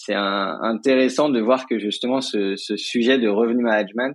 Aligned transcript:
c'est 0.00 0.14
intéressant 0.14 1.28
de 1.28 1.40
voir 1.40 1.66
que 1.66 1.80
justement 1.80 2.20
ce, 2.20 2.54
ce 2.54 2.76
sujet 2.76 3.18
de 3.18 3.28
revenu 3.28 3.64
management 3.64 4.14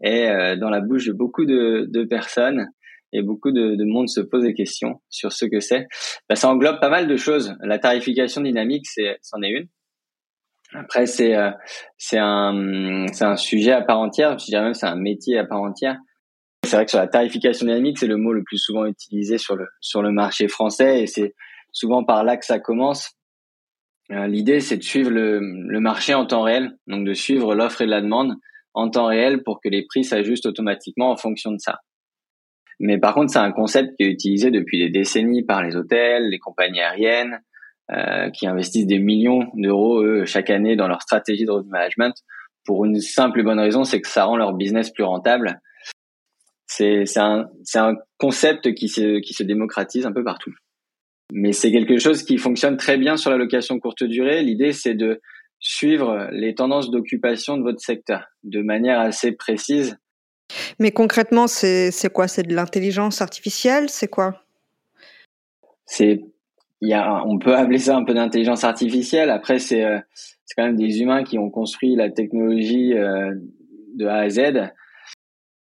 est 0.00 0.30
euh, 0.30 0.56
dans 0.56 0.70
la 0.70 0.80
bouche 0.80 1.04
de 1.04 1.12
beaucoup 1.12 1.44
de, 1.44 1.86
de 1.86 2.04
personnes 2.04 2.68
et 3.12 3.20
beaucoup 3.20 3.52
de, 3.52 3.74
de, 3.74 3.84
monde 3.84 4.08
se 4.08 4.22
pose 4.22 4.44
des 4.44 4.54
questions 4.54 5.02
sur 5.10 5.32
ce 5.32 5.44
que 5.44 5.60
c'est. 5.60 5.86
Bah, 6.30 6.34
ça 6.34 6.48
englobe 6.48 6.80
pas 6.80 6.88
mal 6.88 7.08
de 7.08 7.16
choses. 7.18 7.54
La 7.60 7.78
tarification 7.78 8.40
dynamique, 8.40 8.86
c'en 9.20 9.42
est 9.42 9.50
une. 9.50 9.68
Après, 10.72 11.04
c'est 11.04 11.34
euh, 11.34 11.50
un 12.12 13.06
un 13.20 13.36
sujet 13.36 13.72
à 13.72 13.82
part 13.82 13.98
entière. 13.98 14.38
Je 14.38 14.46
dirais 14.46 14.62
même 14.62 14.74
c'est 14.74 14.86
un 14.86 14.96
métier 14.96 15.36
à 15.36 15.44
part 15.44 15.60
entière. 15.60 15.98
C'est 16.64 16.76
vrai 16.76 16.86
que 16.86 16.90
sur 16.90 17.00
la 17.00 17.06
tarification 17.06 17.66
dynamique, 17.66 17.98
c'est 17.98 18.06
le 18.06 18.16
mot 18.16 18.32
le 18.32 18.44
plus 18.44 18.58
souvent 18.58 18.86
utilisé 18.86 19.36
sur 19.36 19.56
le 19.56 19.66
sur 19.82 20.00
le 20.02 20.10
marché 20.10 20.48
français 20.48 21.02
et 21.02 21.06
c'est 21.06 21.34
souvent 21.70 22.02
par 22.02 22.24
là 22.24 22.38
que 22.38 22.46
ça 22.46 22.58
commence. 22.58 23.17
Euh, 24.10 24.26
l'idée, 24.26 24.60
c'est 24.60 24.78
de 24.78 24.82
suivre 24.82 25.10
le, 25.10 25.40
marché 25.80 26.14
en 26.14 26.26
temps 26.26 26.42
réel, 26.42 26.76
donc 26.86 27.06
de 27.06 27.14
suivre 27.14 27.54
l'offre 27.54 27.82
et 27.82 27.86
la 27.86 28.00
demande 28.00 28.34
en 28.74 28.88
temps 28.88 29.06
réel 29.06 29.42
pour 29.42 29.60
que 29.60 29.68
les 29.68 29.84
prix 29.84 30.04
s'ajustent 30.04 30.46
automatiquement 30.46 31.10
en 31.10 31.16
fonction 31.16 31.52
de 31.52 31.58
ça. 31.58 31.80
Mais 32.80 32.98
par 32.98 33.14
contre, 33.14 33.32
c'est 33.32 33.38
un 33.38 33.52
concept 33.52 33.96
qui 33.96 34.04
est 34.04 34.10
utilisé 34.10 34.50
depuis 34.50 34.78
des 34.78 34.88
décennies 34.88 35.42
par 35.42 35.62
les 35.62 35.76
hôtels, 35.76 36.30
les 36.30 36.38
compagnies 36.38 36.80
aériennes, 36.80 37.40
euh, 37.90 38.30
qui 38.30 38.46
investissent 38.46 38.86
des 38.86 38.98
millions 38.98 39.50
d'euros 39.54 40.24
chaque 40.26 40.50
année 40.50 40.76
dans 40.76 40.88
leur 40.88 41.02
stratégie 41.02 41.44
de 41.44 41.50
road 41.50 41.66
management 41.66 42.14
pour 42.68 42.84
une 42.84 43.00
simple 43.00 43.40
et 43.40 43.42
bonne 43.42 43.58
raison, 43.58 43.82
c'est 43.82 44.02
que 44.02 44.08
ça 44.08 44.24
rend 44.24 44.36
leur 44.36 44.52
business 44.52 44.90
plus 44.90 45.02
rentable. 45.02 45.58
C'est 46.66 47.16
un, 47.16 47.48
un 47.76 47.94
concept 48.18 48.74
qui 48.74 48.90
se, 48.90 49.20
qui 49.20 49.32
se 49.32 49.42
démocratise 49.42 50.04
un 50.04 50.12
peu 50.12 50.22
partout. 50.22 50.52
Mais 51.32 51.52
c'est 51.52 51.70
quelque 51.70 51.98
chose 51.98 52.22
qui 52.22 52.38
fonctionne 52.38 52.76
très 52.76 52.96
bien 52.96 53.16
sur 53.16 53.30
la 53.30 53.36
location 53.36 53.78
courte 53.78 54.04
durée. 54.04 54.42
L'idée, 54.42 54.72
c'est 54.72 54.94
de 54.94 55.20
suivre 55.60 56.28
les 56.32 56.54
tendances 56.54 56.90
d'occupation 56.90 57.56
de 57.56 57.62
votre 57.62 57.80
secteur 57.80 58.24
de 58.44 58.62
manière 58.62 59.00
assez 59.00 59.32
précise. 59.32 59.98
Mais 60.78 60.92
concrètement, 60.92 61.46
c'est 61.46 61.92
quoi? 62.12 62.28
C'est 62.28 62.44
de 62.44 62.54
l'intelligence 62.54 63.20
artificielle? 63.20 63.90
C'est 63.90 64.08
quoi? 64.08 64.42
C'est 65.84 66.22
il 66.80 66.88
y 66.88 66.94
a, 66.94 67.24
on 67.26 67.38
peut 67.38 67.56
appeler 67.56 67.78
ça 67.78 67.96
un 67.96 68.04
peu 68.04 68.14
d'intelligence 68.14 68.62
artificielle. 68.64 69.30
Après, 69.30 69.58
c'est 69.58 69.84
euh, 69.84 69.98
quand 70.56 70.64
même 70.64 70.76
des 70.76 71.00
humains 71.00 71.24
qui 71.24 71.38
ont 71.38 71.50
construit 71.50 71.96
la 71.96 72.10
technologie 72.10 72.94
euh, 72.94 73.34
de 73.94 74.06
A 74.06 74.18
à 74.18 74.28
Z. 74.28 74.70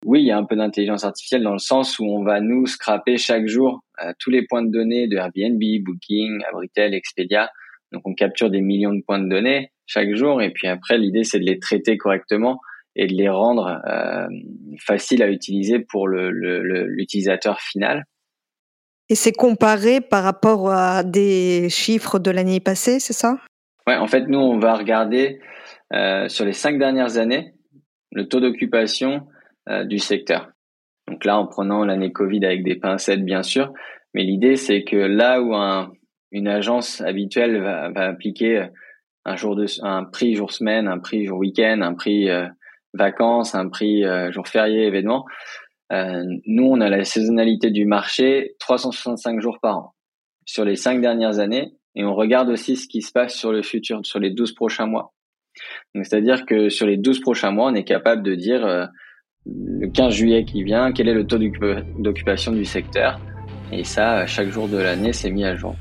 Oui, 0.06 0.20
il 0.20 0.26
y 0.26 0.30
a 0.30 0.38
un 0.38 0.44
peu 0.44 0.56
d'intelligence 0.56 1.04
artificielle 1.04 1.42
dans 1.42 1.52
le 1.52 1.58
sens 1.58 1.98
où 1.98 2.04
on 2.04 2.22
va 2.22 2.40
nous 2.40 2.66
scraper 2.66 3.18
chaque 3.18 3.46
jour 3.46 3.80
euh, 4.02 4.12
tous 4.18 4.30
les 4.30 4.46
points 4.46 4.62
de 4.62 4.70
données 4.70 5.08
de 5.08 5.16
Airbnb, 5.16 5.60
Booking, 5.84 6.42
Abritel, 6.48 6.94
Expedia. 6.94 7.50
Donc 7.92 8.02
on 8.06 8.14
capture 8.14 8.50
des 8.50 8.60
millions 8.60 8.94
de 8.94 9.02
points 9.02 9.18
de 9.18 9.28
données 9.28 9.72
chaque 9.86 10.14
jour 10.14 10.40
et 10.40 10.52
puis 10.52 10.68
après 10.68 10.96
l'idée 10.96 11.24
c'est 11.24 11.40
de 11.40 11.44
les 11.44 11.58
traiter 11.58 11.96
correctement 11.96 12.60
et 12.96 13.06
de 13.06 13.14
les 13.14 13.28
rendre 13.28 13.80
euh, 13.86 14.26
faciles 14.78 15.22
à 15.22 15.30
utiliser 15.30 15.80
pour 15.80 16.08
l'utilisateur 16.08 17.54
le, 17.54 17.70
final. 17.70 18.04
Et 19.08 19.14
c'est 19.14 19.32
comparé 19.32 20.00
par 20.00 20.22
rapport 20.22 20.70
à 20.70 21.02
des 21.02 21.68
chiffres 21.68 22.18
de 22.18 22.30
l'année 22.30 22.60
passée, 22.60 23.00
c'est 23.00 23.12
ça? 23.12 23.38
Ouais, 23.86 23.96
en 23.96 24.06
fait, 24.06 24.26
nous, 24.28 24.38
on 24.38 24.58
va 24.58 24.74
regarder 24.74 25.40
euh, 25.92 26.28
sur 26.28 26.44
les 26.44 26.52
cinq 26.52 26.78
dernières 26.78 27.16
années 27.16 27.54
le 28.12 28.28
taux 28.28 28.40
d'occupation 28.40 29.26
du 29.68 29.98
secteur. 29.98 30.48
Donc 31.06 31.24
là, 31.24 31.38
en 31.38 31.46
prenant 31.46 31.84
l'année 31.84 32.12
Covid 32.12 32.44
avec 32.44 32.64
des 32.64 32.76
pincettes, 32.76 33.24
bien 33.24 33.42
sûr, 33.42 33.72
mais 34.14 34.22
l'idée, 34.22 34.56
c'est 34.56 34.84
que 34.84 34.96
là 34.96 35.40
où 35.42 35.54
un, 35.54 35.92
une 36.32 36.48
agence 36.48 37.00
habituelle 37.00 37.60
va, 37.60 37.90
va 37.90 38.06
appliquer 38.06 38.66
un 39.24 40.04
prix 40.04 40.34
jour 40.34 40.52
semaine, 40.52 40.88
un 40.88 40.98
prix 40.98 41.26
jour 41.26 41.38
week-end, 41.38 41.80
un 41.82 41.94
prix 41.94 42.30
euh, 42.30 42.46
vacances, 42.94 43.54
un 43.54 43.68
prix 43.68 44.04
euh, 44.04 44.32
jour 44.32 44.48
férié, 44.48 44.86
événement, 44.86 45.26
euh, 45.92 46.22
nous, 46.46 46.66
on 46.66 46.80
a 46.80 46.88
la 46.88 47.04
saisonnalité 47.04 47.70
du 47.70 47.84
marché 47.84 48.54
365 48.60 49.40
jours 49.40 49.58
par 49.60 49.78
an 49.78 49.94
sur 50.46 50.64
les 50.64 50.76
cinq 50.76 51.00
dernières 51.00 51.38
années 51.38 51.74
et 51.94 52.04
on 52.04 52.14
regarde 52.14 52.48
aussi 52.48 52.76
ce 52.76 52.86
qui 52.86 53.02
se 53.02 53.12
passe 53.12 53.34
sur 53.34 53.52
le 53.52 53.62
futur, 53.62 54.00
sur 54.04 54.20
les 54.20 54.30
12 54.30 54.54
prochains 54.54 54.86
mois. 54.86 55.12
Donc, 55.94 56.06
c'est-à-dire 56.06 56.46
que 56.46 56.68
sur 56.68 56.86
les 56.86 56.96
12 56.96 57.20
prochains 57.20 57.50
mois, 57.50 57.70
on 57.70 57.74
est 57.74 57.84
capable 57.84 58.22
de 58.22 58.34
dire 58.34 58.64
euh, 58.64 58.86
le 59.46 59.88
15 59.88 60.14
juillet 60.14 60.44
qui 60.44 60.62
vient, 60.62 60.92
quel 60.92 61.08
est 61.08 61.14
le 61.14 61.26
taux 61.26 61.38
d'occupation 61.98 62.52
du 62.52 62.64
secteur? 62.64 63.18
Et 63.72 63.84
ça, 63.84 64.26
chaque 64.26 64.48
jour 64.48 64.68
de 64.68 64.76
l'année, 64.76 65.12
c'est 65.12 65.30
mis 65.30 65.44
à 65.44 65.54
jour. 65.56 65.76